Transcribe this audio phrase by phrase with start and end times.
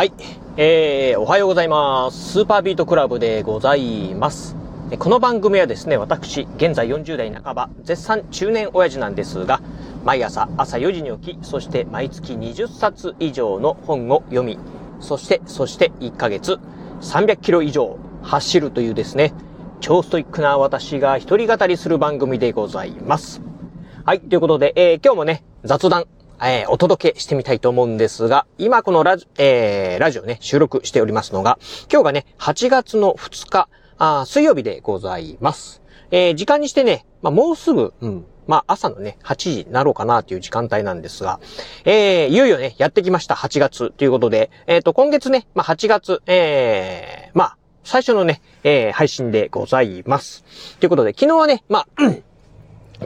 [0.00, 0.14] はい。
[0.56, 2.32] えー、おはようございます。
[2.32, 4.56] スーパービートクラブでございます。
[4.98, 9.60] この番組はですね、私、現在40代半ば、絶賛中年親父なんですが、
[10.02, 14.58] 毎朝朝4時に起き、そして毎月20冊以上の本を読み、
[15.00, 16.58] そして、そして1ヶ月
[17.02, 19.34] 300キロ以上走るというですね、
[19.80, 23.42] 超ストイックな私が一人語りする番組でございます。
[24.06, 26.06] はい、ということで、えー、今日もね、雑談、
[26.42, 31.58] えー、お届けしてみたいと思うんですが、今このラジ、えー、ラジオね、収録しておりますのが、
[31.92, 35.82] 今日がね、8月の2日、あ水曜日でございます。
[36.10, 41.38] えー、時間にしてね、まあ、もうすぐ、うん、まあ、朝のね、8時になろうかなという時間帯なんですが、
[41.84, 50.44] えー、いよいよね、やってきました、8月ということで、えっ、ー、と、今月ね、まあ、8月、えー、まあ、最初のね、えー、配信でございます。
[50.80, 52.12] ということで、昨日はね、まあ、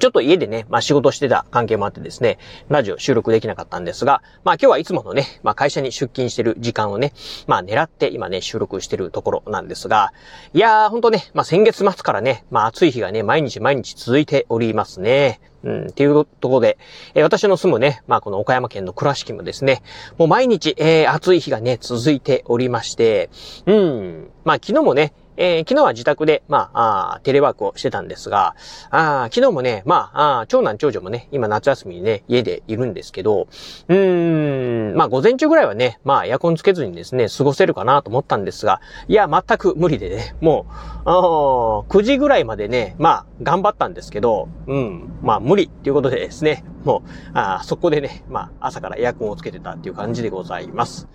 [0.00, 7.12] ちょっと家でね、まあ仕事してた関係もあってですね、ラジオ収録できなかったんですが、まあ今日はいつものね、まあ会社に出勤してる時間をね、
[7.46, 10.12] まあ狙って今ね、収録してるところなんですが、
[10.52, 15.40] いやーほんとね、まあ先月末からね、まあ暑い日がね、毎日毎日続いておりますね。
[15.62, 16.76] うん、っていうところで、
[17.14, 19.82] えー、私の住むね、まあこの岡山県の倉敷もですね、
[20.18, 23.30] もう毎日、えー、暑い日がね、続いておりまして、
[23.64, 28.54] うん、まあ昨日もね、えー、昨日は自宅で、まあ、あテレワークをしてたんですが、
[28.90, 33.48] あ昨日もね、まああ、長男長女もね、今夏休みにね、家でいるんですけど、
[33.88, 40.66] うーん、まあ、午前中ぐらいはね、まあ、エアコンつけずにですね、過ごせるかなと思ったんですが、いや、全く無理でね、も
[41.04, 51.08] う、9時ぐらいまでね、まあ、頑張ったんですけど、うん、まあ、無理っていうことでですね、もう、あそこでね、まあ、朝からエアコンをつけてたっていう感じでございます。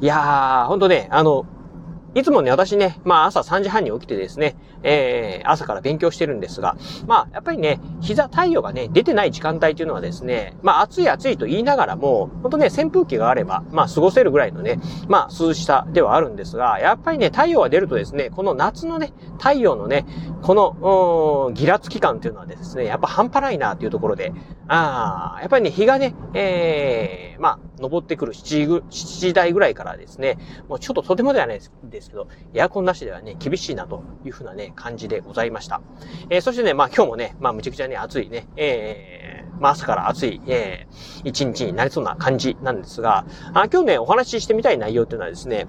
[0.00, 1.44] いやー、ほんとね、あの、
[2.14, 20.06] いつもね、私ね、まあ朝3時半に起きてですね、えー、朝から勉強してるんですが、まあやっぱりね、膝、太陽がね、出てない時間帯というのはですね、まあ暑い暑いと言いながらも、ほんとね、扇風機があれば、まあ過ごせるぐらいのね、まあ涼しさではあるんですが、やっぱりね、太陽が出るとですね、この夏のね、太陽のね、
[20.42, 24.32] この、ギラつき感というのはですね、やっぱ半端ないなというところで、
[24.66, 35.80] ああ、やっぱりね、日がね、えー、まあ、登ってくる7時、台ぐらいからですね、もうちょっととてもではないですけど、エアコンなしではね、厳しいなというふうなね、感じでございました。
[36.30, 45.66] えー、そしてね、まあ今日もね、まあむちゃくちゃね、暑いね、えー、まあ朝から暑い、えー、一日になりそうな感じなんですが、あ今日ね、お話ししてみたい内容というのはですね、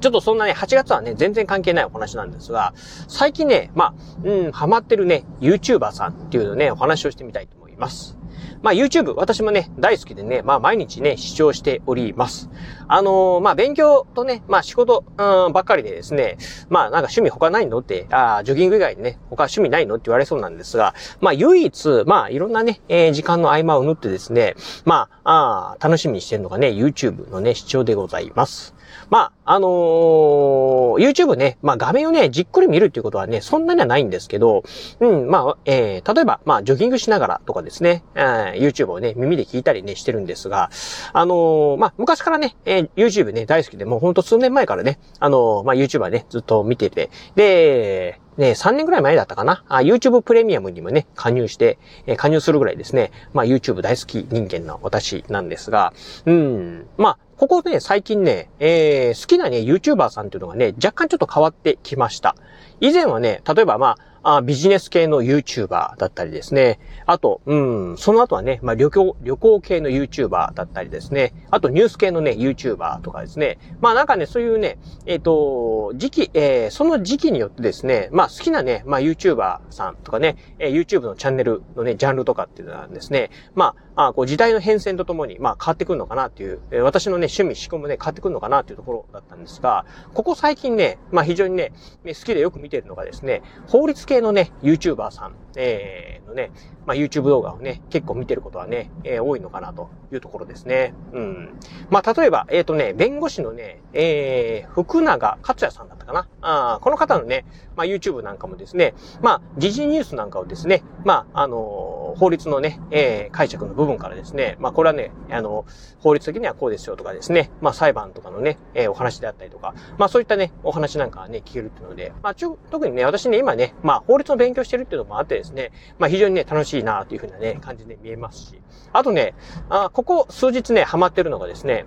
[0.00, 2.72] ちょっとそんなね、8月はね、全然関係ないお話なんですが、
[3.06, 3.94] 最近ね、まあ、
[4.24, 8.19] うん、ハマってるね、YouTuber さんっていうのね、お話をしてみたいと思います。
[8.62, 12.50] まあ YouTube、私もね、大好きでね、まあ毎日ね、視聴しております。
[12.88, 16.36] あのー、まあ勉強とね、まあ仕事、うん、ばっかりでですね、
[16.68, 24.54] まあなんか趣味他ないのって、ああジョギング以外にね、他趣味ないのって言われそうなんですが、まあ唯一、まあいろんなね、えー、時間の合間を縫ってですね、
[24.84, 28.74] まあ、あ楽しみにしてるのがね、YouTube のね、視聴でございます。
[29.08, 34.62] まあ、あのー、YouTube ね、まあ画面をね、じっくり見るっていうことはね、そんなにはないんですけど、
[35.00, 40.70] うん、まあ、えー、例えば、まあ、ジョギングしながらとかですね、えー、YouTube をね、耳で聞いたりね、してるんですが、
[41.12, 49.64] あのー、まあ、昔からね、えー、YouTube ね、大好きで、もうほんと数年前からね、あのー、まあ、YouTuber ね、ずっと見てて、で、ね、3年ぐらい前だったかな。
[49.68, 55.92] あ YouTube プレミアムにもね、加入して、えー、加入するぐらいですね、まあ YouTube 大好き人間の私なんですが、
[56.24, 62.34] うん、まあ、ここね、最近ね、えー、好きなね、YouTuber さんっていうのがね、若干ちょっと変わってきました。
[62.80, 66.78] 以前はね、例えばまあ、あビジネス系の YouTuber だったりですね。
[67.06, 71.32] あと、うん、その後はね、まあ、旅行、旅行系の YouTuber だったりですね。
[71.50, 73.58] あと、ニュース系のね、YouTuber とかですね。
[73.80, 91.72] まあ、なんかね、そういうね、えっ、ー、と、時期、えー、その時期によってですね、まあ、好きなね、まあ、YouTuber さんとかね、えー、YouTube のチャンネルのね、ジャンルとかっていうのはですね、まあ、あこう時代の変遷とともに、まあ、変わってくるのかなっていう、えー、私のね、趣味、思考もね、変わってくるのかなっていうところだったんですが、ここ最近ね、まあ、非常にね、
[92.06, 96.50] 好きでよく見てるのがですね、法律系のね、YouTuber さん、えー、のね、
[96.86, 100.94] まあ、YouTube 動画をね、結構見てることはね、えー、多いのかなというところですね。
[101.12, 101.58] うん。
[101.90, 106.28] まあ、例えば、えっ、ー、とね、弁護士のね、えー、福永克也さんだったかな。
[106.42, 107.44] ああこの方のね、
[107.76, 115.64] まあ、YouTube なんかもですね、まあ、時事ニュースなんかをですね、まあ、あの、法律のね、えー、解釈の部分からですね、まあ、これはね、あの、
[115.98, 128.60] 法律的にはこうですよとかですね、まあ、裁判とかのね、えー、お話であったりとか、まあ、そういったね、お話なんかはね、聞けるっていうので、まあ、ちょ、特にね、私ね、今ね、まあ、法律の勉強してるっていうのもあってですね、まあ、非常にね、楽しいなというふうなね、感じで見えますし、
[128.92, 129.34] あとね、
[129.70, 131.86] あここ数日ね、ハマってるのがですね、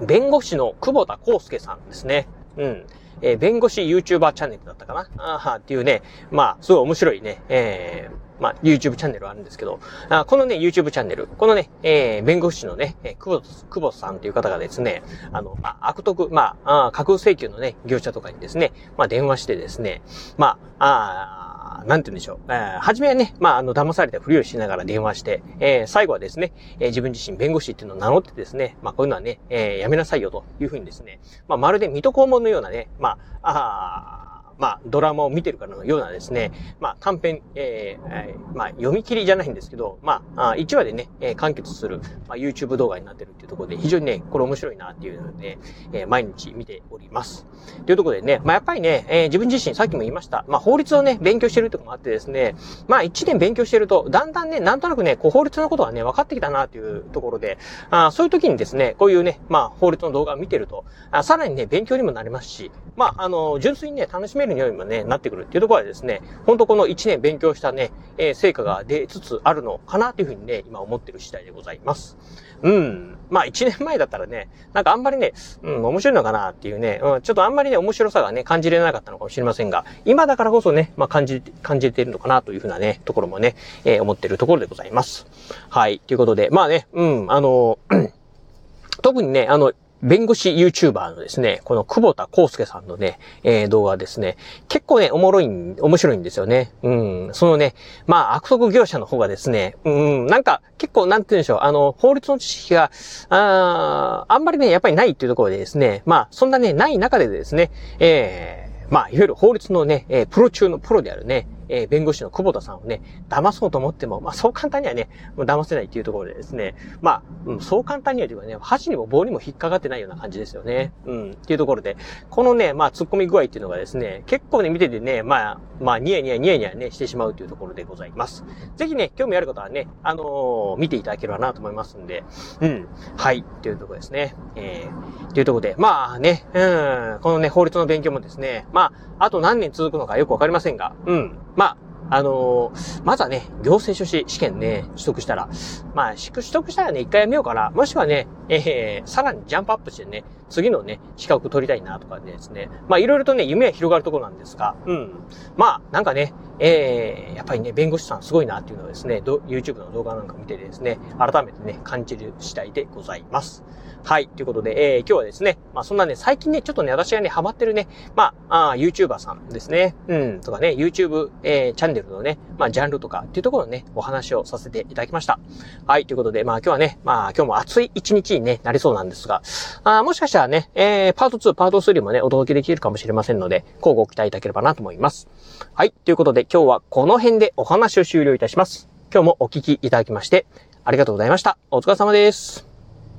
[0.00, 2.26] 弁護士の久保田康介さんですね。
[2.56, 2.86] うん。
[3.22, 5.08] えー、弁護士 YouTuber チャンネルだったかな？
[5.18, 6.02] あはっていうね、
[6.32, 9.78] まあ、すごい面白いね、えー、まあ、YouTube チャンネルあるんですけど、
[10.08, 20.02] あこのね、YouTube チャンネル、このね、えー、弁護士のね、えー、久保、久保さんという方がですね、あの、まあ、悪徳、まあ、あ架空請求のね、業者とかにですね、まあ、電話してですね、
[20.36, 21.43] まあ、あ
[21.86, 22.38] なんて言うんでしょう。
[22.48, 34.23] えー、初めはね、まあ、あの、騙されたふりをしながら電話して、えー、最後はですね、えー、自分自身弁護士っていうのを名乗ってですね、まあ、こういうのはね、えー、やめなさいよというふうにですね、まあ、まるで水戸黄門のようなね、まあ、あ
[34.58, 45.58] まあ、ドラマを見てるからのようなですね、まあ、短編、えー、まあ、読み切りじゃないんですけど、まあ、1話でね、完結する、まあ、YouTube 動画になってるっていうところで、非常にね、これ面白いなっていうので、
[45.92, 47.46] えー、毎日見ております。
[47.86, 52.54] というところでね、まあ、やっぱりね、えー、自分自身、さっきも言いました、まあ、法律をね、勉強してるってこもあってですね、
[52.88, 57.58] まあ、1年勉強してると、だんだんね、なんとなくね、こう、法律のことがね、分かってきたなっていうところで、
[57.90, 72.16] あそういう時にですね、こういうね、まあ、法律の動画を見てると、あさらにね、勉強にもなりますし、まあ、あの、純粋にね、楽しめるようにもね、なってくるっていうところはですね、本当この1年勉強したね、えー、成果が出つつあるのかなというふうにね、今思ってる次第でございます。
[72.62, 73.18] うん。
[73.30, 75.32] まあ1年前だったらね、なんかあんまりね、
[75.62, 83.54] うん、面白いのかなっていうね、うん、ちょっとあんまりね、面白さがね、感じれなかったのかもしれませんが、今だからこそね、まあ感じ、感じているのかなというふうなね、ところもね、
[83.84, 85.26] えー、思ってるところでございます。
[85.68, 86.00] はい。
[86.00, 87.78] ということで、まあね、うん、あの、
[89.02, 89.72] 特にね、あの、
[90.04, 94.36] 弁護士 YouTuber のですね、この久保田康介さんのね、えー、動画ですね、
[94.68, 96.72] 結構ね、おもろい、面白いんですよね。
[96.82, 97.30] うん。
[97.32, 97.74] そのね、
[98.06, 102.90] まあ、悪徳業者の方がですね、うん、なんか、結構、なんて言うんでしょう、あの、法律の知識が、
[103.30, 120.92] ああんまりね、やっぱりないっていうところでですね、まあ、そんなね、ない中でですね、えー、まあ、いわゆる法律のね、えー、プロ中のプロであるね、え、弁護士の久保田さんをね、騙そうと思っても、まあそう簡単にはね、騙せないっていうところでですね、まあ、うん、そう簡単にはというかね、箸にも棒にも引っかかってないような感じですよね。
[121.06, 121.96] うん、っていうところで、
[122.30, 128.44] このね、まあ突っ込み具合っていうのがですね、結構ね、見ててね、まあ、まあ、ニヤニヤニヤニヤね、してしまうというところでございます。
[128.76, 132.24] ぜひね、興味ある方はね、あのー、見ていただければなと思いますんで、
[132.60, 134.34] うん、はい、というところですね。
[134.56, 141.76] えー、というところで、まあね、うん、このね、法律の勉強もですね、まあ、あと何年続くのかよくわかりませんが、うん、ま
[142.10, 145.48] あ、あのー、まずはね、行政書士試験ね、取得したら、
[145.94, 147.70] まあ、取得したらね、一回やめようかな。
[147.70, 152.68] もしくはね、えー、さらにジャンプアップしてね、次のね、資格取りたいなとかですね。
[152.88, 155.12] まあ、いろいろとね、夢は広がるところなんですが、うん。
[155.56, 163.64] まあ、なんかね、えー、やっぱりね、弁護士さんすごいなっていうのをですね、YouTube の動画なんか見てですね、改めてね、感じる次第でございます。
[164.04, 164.28] はい。
[164.28, 175.40] ということで、えー、今日はですね、まあそんなね、最近ね、ちょっとね、私がね、ハマってるね、まあ、あ YouTuber さんですね、うん、とかね、YouTube、えー、チャンネルのね、まあジャンルとかっていうところのね、お話をさせていただきました。
[175.86, 176.04] はい。
[176.04, 179.42] ということで、まあ今日はね、まあ今日も暑い一日に、ね、なりそうなんですが、
[179.84, 185.28] あもしかしたらね、えー、パート2、パート3もね、お届けできるかもしれませんので、交互期待いただければなと思います。
[185.74, 185.92] はい。
[186.04, 188.88] ということで、今日はこの辺でお話を終了いたします。
[189.12, 190.46] 今日もお聞きいただきまして、
[190.84, 191.58] ありがとうございました。
[191.70, 192.73] お疲れ様です。